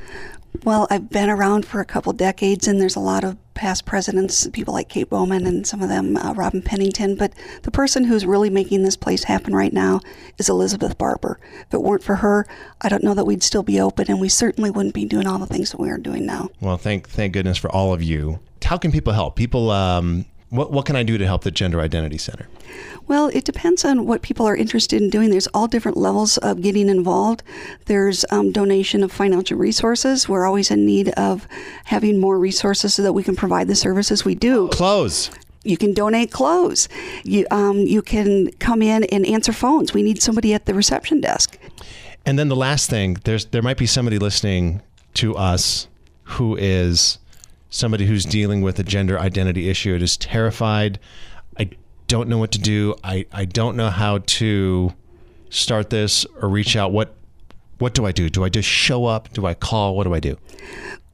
Well, 0.62 0.86
I've 0.88 1.10
been 1.10 1.28
around 1.28 1.66
for 1.66 1.80
a 1.80 1.84
couple 1.84 2.12
decades, 2.12 2.68
and 2.68 2.80
there's 2.80 2.96
a 2.96 3.00
lot 3.00 3.24
of 3.24 3.36
past 3.54 3.84
presidents, 3.84 4.48
people 4.52 4.74
like 4.74 4.88
Kate 4.88 5.08
Bowman 5.08 5.46
and 5.46 5.66
some 5.66 5.82
of 5.82 5.88
them, 5.88 6.16
uh, 6.16 6.32
Robin 6.34 6.62
Pennington. 6.62 7.16
But 7.16 7.32
the 7.62 7.70
person 7.70 8.04
who's 8.04 8.26
really 8.26 8.50
making 8.50 8.82
this 8.82 8.96
place 8.96 9.24
happen 9.24 9.54
right 9.54 9.72
now 9.72 10.00
is 10.38 10.48
Elizabeth 10.48 10.96
Barber. 10.98 11.38
If 11.66 11.74
it 11.74 11.82
weren't 11.82 12.02
for 12.02 12.16
her, 12.16 12.46
I 12.80 12.88
don't 12.88 13.04
know 13.04 13.14
that 13.14 13.26
we'd 13.26 13.42
still 13.42 13.62
be 13.62 13.80
open, 13.80 14.06
and 14.08 14.20
we 14.20 14.28
certainly 14.28 14.70
wouldn't 14.70 14.94
be 14.94 15.04
doing 15.04 15.26
all 15.26 15.38
the 15.38 15.46
things 15.46 15.70
that 15.70 15.80
we 15.80 15.90
are 15.90 15.98
doing 15.98 16.26
now. 16.26 16.48
Well, 16.60 16.76
thank 16.76 17.08
thank 17.08 17.32
goodness 17.32 17.58
for 17.58 17.70
all 17.70 17.92
of 17.92 18.02
you. 18.02 18.40
How 18.62 18.78
can 18.78 18.92
people 18.92 19.12
help? 19.12 19.36
People, 19.36 19.70
um, 19.70 20.24
what 20.54 20.70
what 20.70 20.86
can 20.86 20.96
I 20.96 21.02
do 21.02 21.18
to 21.18 21.26
help 21.26 21.42
the 21.42 21.50
Gender 21.50 21.80
Identity 21.80 22.18
Center? 22.18 22.48
Well, 23.06 23.28
it 23.28 23.44
depends 23.44 23.84
on 23.84 24.06
what 24.06 24.22
people 24.22 24.46
are 24.46 24.56
interested 24.56 25.02
in 25.02 25.10
doing. 25.10 25.30
There's 25.30 25.46
all 25.48 25.66
different 25.66 25.96
levels 25.96 26.38
of 26.38 26.62
getting 26.62 26.88
involved. 26.88 27.42
There's 27.86 28.24
um, 28.30 28.50
donation 28.50 29.02
of 29.02 29.12
financial 29.12 29.58
resources. 29.58 30.28
We're 30.28 30.46
always 30.46 30.70
in 30.70 30.86
need 30.86 31.10
of 31.10 31.46
having 31.84 32.18
more 32.18 32.38
resources 32.38 32.94
so 32.94 33.02
that 33.02 33.12
we 33.12 33.22
can 33.22 33.36
provide 33.36 33.68
the 33.68 33.74
services 33.74 34.24
we 34.24 34.34
do. 34.34 34.68
Clothes. 34.68 35.30
You 35.64 35.76
can 35.76 35.94
donate 35.94 36.30
clothes. 36.30 36.88
You 37.24 37.46
um, 37.50 37.78
you 37.78 38.02
can 38.02 38.50
come 38.52 38.80
in 38.82 39.04
and 39.04 39.26
answer 39.26 39.52
phones. 39.52 39.92
We 39.92 40.02
need 40.02 40.22
somebody 40.22 40.54
at 40.54 40.66
the 40.66 40.74
reception 40.74 41.20
desk. 41.20 41.58
And 42.26 42.38
then 42.38 42.48
the 42.48 42.56
last 42.56 42.88
thing, 42.88 43.18
there's 43.24 43.46
there 43.46 43.62
might 43.62 43.76
be 43.76 43.86
somebody 43.86 44.18
listening 44.18 44.82
to 45.14 45.34
us 45.36 45.88
who 46.24 46.56
is 46.56 47.18
somebody 47.74 48.06
who's 48.06 48.24
dealing 48.24 48.62
with 48.62 48.78
a 48.78 48.84
gender 48.84 49.18
identity 49.18 49.68
issue. 49.68 49.94
It 49.94 50.02
is 50.02 50.16
terrified. 50.16 51.00
I 51.58 51.70
don't 52.06 52.28
know 52.28 52.38
what 52.38 52.52
to 52.52 52.58
do. 52.60 52.94
I, 53.02 53.26
I 53.32 53.44
don't 53.44 53.76
know 53.76 53.90
how 53.90 54.18
to 54.18 54.92
start 55.50 55.90
this 55.90 56.24
or 56.40 56.48
reach 56.48 56.76
out. 56.76 56.92
What 56.92 57.16
what 57.78 57.92
do 57.92 58.06
I 58.06 58.12
do? 58.12 58.30
Do 58.30 58.44
I 58.44 58.48
just 58.48 58.68
show 58.68 59.04
up? 59.06 59.32
Do 59.32 59.46
I 59.46 59.54
call? 59.54 59.96
What 59.96 60.04
do 60.04 60.14
I 60.14 60.20
do? 60.20 60.38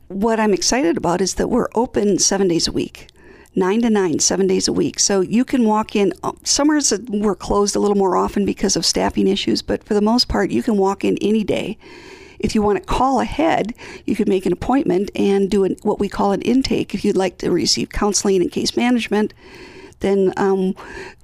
What 0.09 0.39
I'm 0.39 0.53
excited 0.53 0.99
about 0.99 1.23
is 1.23 1.35
that 1.37 1.49
we're 1.49 1.69
open 1.75 2.19
seven 2.19 2.49
days 2.49 2.69
a 2.69 2.73
week. 2.73 3.09
Nine 3.57 3.81
to 3.81 3.89
nine, 3.89 4.19
seven 4.19 4.47
days 4.47 4.69
a 4.69 4.73
week. 4.73 5.01
So 5.01 5.23
you 5.23 5.45
can 5.45 5.65
walk 5.65 5.97
in. 5.97 6.13
uh, 6.23 6.33
Summers 6.45 6.93
we're 7.09 7.35
closed 7.35 7.75
a 7.75 7.79
little 7.79 7.97
more 7.97 8.17
often 8.17 8.45
because 8.45 8.77
of 8.77 8.85
staffing 8.85 9.27
issues, 9.27 9.63
but 9.63 9.83
for 9.83 9.95
the 9.95 10.03
most 10.03 10.29
part, 10.29 10.51
you 10.51 10.63
can 10.63 10.77
walk 10.77 11.03
in 11.03 11.17
any 11.23 11.43
day. 11.43 11.79
If 12.41 12.55
you 12.55 12.63
want 12.63 12.79
to 12.79 12.85
call 12.85 13.21
ahead, 13.21 13.75
you 14.07 14.17
could 14.17 14.29
make 14.29 14.47
an 14.47 14.53
appointment 14.53 15.11
and 15.15 15.51
do 15.51 15.65
an, 15.65 15.77
what 15.83 15.99
we 15.99 16.09
call 16.09 16.33
an 16.33 16.43
intake. 16.43 16.95
If 16.95 17.05
you'd 17.05 17.17
like 17.17 17.39
to 17.39 17.51
receive 17.51 17.91
counseling 17.91 18.41
and 18.41 18.51
case 18.51 18.77
management, 18.77 19.35
then 20.01 20.33
um, 20.37 20.75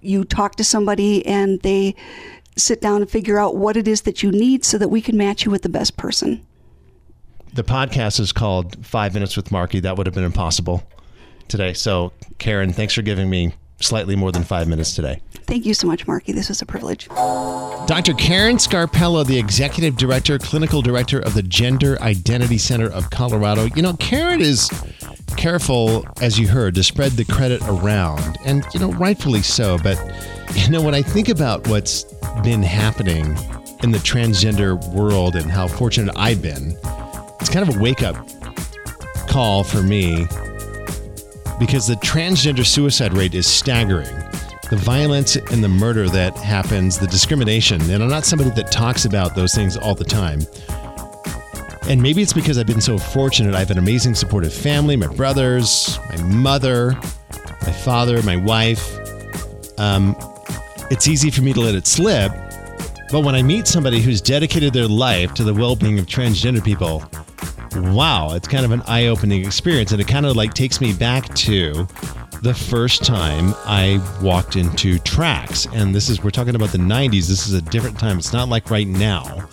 you 0.03 0.25
talk 0.25 0.57
to 0.57 0.65
somebody 0.65 1.25
and 1.27 1.61
they 1.63 1.95
sit 2.57 2.81
down 2.81 3.01
and 3.01 3.11
figure 3.11 3.39
out 3.39 3.57
what 3.57 3.77
it 3.77 3.89
is 3.89 4.03
that 4.03 4.23
you 4.23 4.31
need 4.31 4.65
so 4.65 4.79
that 4.79 4.89
we 4.89 5.01
can 5.01 5.17
match 5.17 5.45
you 5.45 5.51
with 5.51 5.63
the 5.63 5.69
best 5.69 5.97
person. 5.97 6.47
The 7.55 7.65
podcast 7.65 8.21
is 8.21 8.33
called 8.33 8.85
Five 8.85 9.15
Minutes 9.15 9.37
with 9.37 9.51
Marky. 9.51 9.81
That 9.81 9.97
would 9.97 10.07
have 10.07 10.15
been 10.15 10.25
impossible 10.25 10.87
today. 11.49 11.73
So, 11.73 12.13
Karen, 12.39 12.73
thanks 12.73 12.93
for 12.93 13.03
giving 13.03 13.31
me 13.31 13.55
slightly 13.81 14.17
more 14.17 14.33
than 14.33 14.43
five 14.45 14.69
minutes 14.69 14.95
today. 14.95 15.21
Thank 15.47 15.65
you 15.65 15.75
so 15.75 15.87
much, 15.87 16.07
Marky. 16.07 16.33
This 16.33 16.49
was 16.49 16.61
a 16.61 16.67
privilege. 16.67 17.09
Dr. 17.09 18.15
Karen 18.15 18.57
Scarpella, 18.57 19.25
the 19.25 19.39
Executive 19.39 19.97
Director, 19.97 20.39
Clinical 20.39 20.83
Director 20.83 21.21
of 21.21 21.35
the 21.35 21.43
Gender 21.43 22.01
Identity 22.03 22.59
Center 22.59 22.91
of 22.91 23.11
Colorado. 23.11 23.67
You 23.77 23.83
know, 23.83 23.95
Karen 23.95 24.41
is 24.41 24.69
careful, 25.37 26.05
as 26.21 26.39
you 26.39 26.49
heard, 26.49 26.75
to 26.75 26.83
spread 26.83 27.13
the 27.13 27.25
credit 27.25 27.63
around, 27.69 28.39
and, 28.45 28.65
you 28.75 28.81
know, 28.81 28.93
rightfully 28.93 29.43
so. 29.43 29.79
But, 29.79 29.99
you 30.55 30.71
know, 30.71 30.83
when 30.83 30.95
I 30.95 31.03
think 31.03 31.29
about 31.29 31.69
what's 31.69 32.05
been 32.43 32.63
happening 32.63 33.37
in 33.83 33.93
the 33.93 33.99
transgender 33.99 34.83
world 34.93 35.37
and 35.37 35.51
how 35.51 35.69
fortunate 35.69 36.15
I've 36.19 36.43
been, 36.43 36.77
it's 37.41 37.51
kind 37.51 37.69
of 37.69 37.77
a 37.77 37.79
wake 37.79 38.03
up 38.03 38.17
call 39.29 39.63
for 39.63 39.83
me 39.83 40.27
because 41.59 41.87
the 41.87 41.95
transgender 41.95 42.65
suicide 42.65 43.13
rate 43.13 43.35
is 43.35 43.47
staggering. 43.47 44.15
The 44.69 44.77
violence 44.77 45.37
and 45.37 45.63
the 45.63 45.69
murder 45.69 46.09
that 46.09 46.37
happens, 46.37 46.99
the 46.99 47.07
discrimination, 47.07 47.81
and 47.91 48.03
I'm 48.03 48.09
not 48.09 48.25
somebody 48.25 48.51
that 48.51 48.73
talks 48.73 49.05
about 49.05 49.35
those 49.35 49.55
things 49.55 49.77
all 49.77 49.95
the 49.95 50.05
time. 50.05 50.41
And 51.89 52.03
maybe 52.03 52.21
it's 52.21 52.33
because 52.33 52.59
I've 52.59 52.67
been 52.67 52.81
so 52.81 52.99
fortunate. 52.99 53.55
I 53.55 53.61
have 53.61 53.71
an 53.71 53.79
amazing 53.79 54.17
supportive 54.17 54.53
family, 54.53 54.97
my 54.97 55.07
brothers, 55.07 56.01
my 56.09 56.17
mother, 56.25 56.99
my 57.63 57.73
father, 57.73 58.21
my 58.23 58.37
wife. 58.37 58.99
Um, 59.79 60.17
it's 60.91 61.07
easy 61.07 61.31
for 61.31 61.43
me 61.43 61.53
to 61.53 61.61
let 61.61 61.77
it 61.77 61.87
slip. 61.87 62.33
But 63.13 63.21
when 63.21 63.37
I 63.37 63.43
meet 63.43 63.69
somebody 63.69 64.01
who's 64.01 64.21
dedicated 64.21 64.73
their 64.73 64.89
life 64.89 65.33
to 65.35 65.45
the 65.45 65.55
well 65.55 65.77
being 65.77 65.99
of 66.01 66.07
transgender 66.07 66.63
people, 66.63 67.05
wow, 67.81 68.35
it's 68.35 68.49
kind 68.49 68.65
of 68.65 68.71
an 68.71 68.83
eye 68.83 69.07
opening 69.07 69.45
experience. 69.45 69.93
And 69.93 70.01
it 70.01 70.09
kind 70.09 70.27
of 70.27 70.37
like 70.37 70.55
takes 70.55 70.81
me 70.81 70.93
back 70.93 71.35
to 71.37 71.87
the 72.43 72.55
first 72.55 73.05
time 73.05 73.55
I 73.65 74.01
walked 74.23 74.57
into 74.57 74.99
tracks. 74.99 75.67
And 75.73 75.95
this 75.95 76.09
is, 76.09 76.23
we're 76.23 76.31
talking 76.31 76.55
about 76.55 76.71
the 76.71 76.79
90s. 76.79 77.29
This 77.29 77.49
is 77.49 77.55
a 77.55 77.63
different 77.63 77.99
time. 77.99 78.19
It's 78.19 78.33
not 78.33 78.49
like 78.49 78.71
right 78.71 78.87
now. 78.87 79.49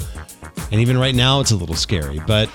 And 0.71 0.81
even 0.81 0.97
right 0.97 1.15
now, 1.15 1.39
it's 1.39 1.51
a 1.51 1.55
little 1.55 1.75
scary. 1.75 2.19
But 2.25 2.49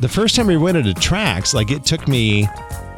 the 0.00 0.08
first 0.08 0.36
time 0.36 0.46
we 0.46 0.56
went 0.56 0.76
into 0.76 0.94
tracks, 0.94 1.54
like 1.54 1.70
it 1.70 1.84
took 1.84 2.08
me 2.08 2.48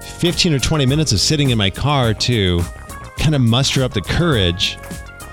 15 0.01 0.55
or 0.55 0.59
20 0.59 0.87
minutes 0.87 1.13
of 1.13 1.21
sitting 1.21 1.51
in 1.51 1.59
my 1.59 1.71
car 1.71 2.15
to 2.15 2.61
kind 3.19 3.35
of 3.35 3.41
muster 3.41 3.83
up 3.83 3.93
the 3.93 4.01
courage 4.01 4.79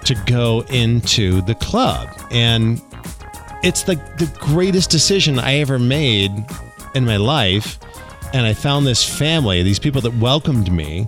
to 0.06 0.16
go 0.26 0.62
into 0.70 1.42
the 1.42 1.56
club. 1.56 2.10
And 2.32 2.82
it's 3.64 3.88
like 3.88 4.18
the 4.18 4.32
greatest 4.40 4.90
decision 4.90 5.40
I 5.40 5.56
ever 5.56 5.80
made 5.80 6.32
in 6.96 7.06
my 7.06 7.18
life. 7.18 7.78
And 8.34 8.46
I 8.46 8.54
found 8.54 8.86
this 8.86 9.04
family, 9.04 9.64
these 9.64 9.80
people 9.80 10.02
that 10.02 10.14
welcomed 10.16 10.72
me, 10.72 11.08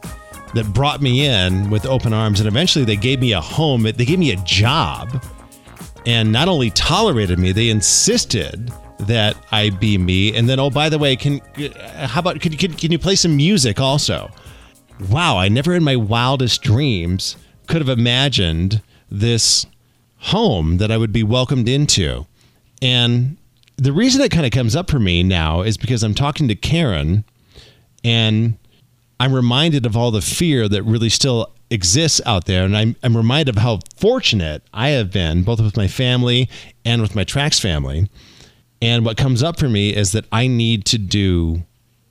that 0.53 0.73
brought 0.73 1.01
me 1.01 1.25
in 1.25 1.69
with 1.69 1.85
open 1.85 2.13
arms. 2.13 2.39
And 2.39 2.47
eventually 2.47 2.85
they 2.85 2.95
gave 2.95 3.19
me 3.19 3.33
a 3.33 3.41
home, 3.41 3.83
they 3.83 4.05
gave 4.05 4.19
me 4.19 4.31
a 4.31 4.37
job, 4.37 5.23
and 6.05 6.31
not 6.31 6.47
only 6.47 6.69
tolerated 6.69 7.37
me, 7.37 7.51
they 7.51 7.69
insisted 7.69 8.71
that 8.99 9.35
I 9.51 9.69
be 9.71 9.97
me. 9.97 10.35
And 10.35 10.47
then, 10.47 10.59
oh, 10.59 10.69
by 10.69 10.89
the 10.89 10.97
way, 10.97 11.15
can 11.15 11.41
uh, 11.57 12.07
how 12.07 12.21
about 12.21 12.39
can, 12.39 12.53
can, 12.53 12.73
can 12.73 12.91
you 12.91 12.99
play 12.99 13.15
some 13.15 13.35
music 13.35 13.79
also? 13.79 14.31
Wow, 15.09 15.37
I 15.37 15.49
never 15.49 15.75
in 15.75 15.83
my 15.83 15.95
wildest 15.95 16.61
dreams 16.61 17.35
could 17.67 17.81
have 17.81 17.89
imagined 17.89 18.81
this 19.11 19.65
home 20.17 20.77
that 20.77 20.91
I 20.91 20.97
would 20.97 21.11
be 21.11 21.23
welcomed 21.23 21.67
into. 21.67 22.25
And 22.81 23.37
the 23.77 23.93
reason 23.93 24.21
it 24.21 24.31
kind 24.31 24.45
of 24.45 24.51
comes 24.51 24.75
up 24.75 24.89
for 24.89 24.99
me 24.99 25.23
now 25.23 25.61
is 25.61 25.77
because 25.77 26.03
I'm 26.03 26.15
talking 26.15 26.47
to 26.47 26.55
Karen 26.55 27.23
and 28.03 28.57
I'm 29.19 29.33
reminded 29.33 29.85
of 29.85 29.95
all 29.95 30.11
the 30.11 30.21
fear 30.21 30.67
that 30.67 30.83
really 30.83 31.09
still 31.09 31.53
exists 31.69 32.21
out 32.25 32.45
there. 32.45 32.63
And 32.63 32.75
I'm, 32.75 32.95
I'm 33.03 33.15
reminded 33.15 33.55
of 33.55 33.61
how 33.61 33.79
fortunate 33.95 34.63
I 34.73 34.89
have 34.89 35.11
been, 35.11 35.43
both 35.43 35.59
with 35.61 35.77
my 35.77 35.87
family 35.87 36.49
and 36.85 37.01
with 37.01 37.15
my 37.15 37.23
tracks 37.23 37.59
family. 37.59 38.09
And 38.81 39.05
what 39.05 39.17
comes 39.17 39.43
up 39.43 39.59
for 39.59 39.69
me 39.69 39.95
is 39.95 40.11
that 40.11 40.25
I 40.31 40.47
need 40.47 40.85
to 40.85 40.97
do 40.97 41.63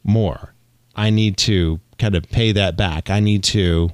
more. 0.04 0.54
I 0.94 1.10
need 1.10 1.36
to 1.38 1.80
kind 1.98 2.14
of 2.14 2.28
pay 2.30 2.52
that 2.52 2.76
back. 2.76 3.10
I 3.10 3.20
need 3.20 3.44
to 3.44 3.90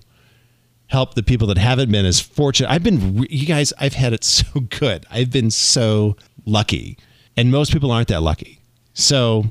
help 0.89 1.15
the 1.15 1.23
people 1.23 1.47
that 1.49 1.59
haven't 1.59 1.91
been 1.91 2.05
as 2.05 2.21
fortunate. 2.21 2.71
I've 2.71 2.83
been, 2.83 3.27
you 3.31 3.47
guys, 3.47 3.73
I've 3.79 3.95
had 3.95 4.13
it 4.13 4.25
so 4.25 4.61
good. 4.61 5.07
I've 5.11 5.31
been 5.31 5.51
so 5.51 6.17
lucky. 6.45 6.99
And 7.37 7.51
most 7.51 7.73
people 7.73 7.91
aren't 7.91 8.09
that 8.09 8.23
lucky. 8.23 8.61
So, 8.95 9.45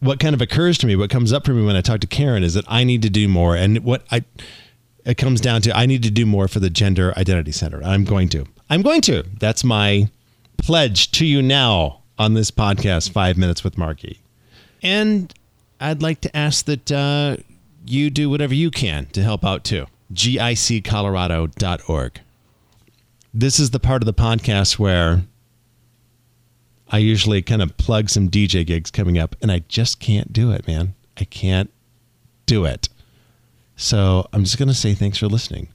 what 0.00 0.20
kind 0.20 0.34
of 0.34 0.42
occurs 0.42 0.76
to 0.78 0.86
me, 0.86 0.96
what 0.96 1.10
comes 1.10 1.32
up 1.32 1.46
for 1.46 1.52
me 1.52 1.64
when 1.64 1.76
I 1.76 1.80
talk 1.80 2.00
to 2.00 2.06
Karen 2.06 2.44
is 2.44 2.54
that 2.54 2.64
I 2.68 2.84
need 2.84 3.00
to 3.02 3.10
do 3.10 3.26
more. 3.26 3.56
And 3.56 3.78
what 3.78 4.04
I, 4.10 4.24
it 5.06 5.16
comes 5.16 5.40
down 5.40 5.62
to, 5.62 5.74
I 5.74 5.86
need 5.86 6.02
to 6.02 6.10
do 6.10 6.26
more 6.26 6.46
for 6.46 6.60
the 6.60 6.68
Gender 6.68 7.14
Identity 7.16 7.52
Center. 7.52 7.82
I'm 7.82 8.04
going 8.04 8.28
to. 8.30 8.44
I'm 8.68 8.82
going 8.82 9.00
to. 9.02 9.24
That's 9.38 9.64
my 9.64 10.10
pledge 10.58 11.10
to 11.12 11.24
you 11.24 11.40
now 11.40 12.02
on 12.18 12.34
this 12.34 12.50
podcast, 12.50 13.12
Five 13.12 13.38
Minutes 13.38 13.64
with 13.64 13.78
Marky. 13.78 14.20
And 14.82 15.32
I'd 15.80 16.02
like 16.02 16.20
to 16.22 16.36
ask 16.36 16.66
that 16.66 16.92
uh, 16.92 17.36
you 17.86 18.10
do 18.10 18.28
whatever 18.28 18.54
you 18.54 18.70
can 18.70 19.06
to 19.06 19.22
help 19.22 19.44
out 19.44 19.64
too. 19.64 19.86
GICcolorado.org. 20.12 22.20
This 23.32 23.58
is 23.58 23.70
the 23.70 23.80
part 23.80 24.02
of 24.02 24.06
the 24.06 24.14
podcast 24.14 24.78
where 24.78 25.22
I 26.94 26.98
usually 26.98 27.42
kind 27.42 27.60
of 27.60 27.76
plug 27.76 28.08
some 28.08 28.30
DJ 28.30 28.64
gigs 28.64 28.92
coming 28.92 29.18
up, 29.18 29.34
and 29.42 29.50
I 29.50 29.64
just 29.66 29.98
can't 29.98 30.32
do 30.32 30.52
it, 30.52 30.68
man. 30.68 30.94
I 31.16 31.24
can't 31.24 31.72
do 32.46 32.64
it. 32.66 32.88
So 33.74 34.28
I'm 34.32 34.44
just 34.44 34.58
going 34.58 34.68
to 34.68 34.74
say 34.74 34.94
thanks 34.94 35.18
for 35.18 35.26
listening. 35.26 35.66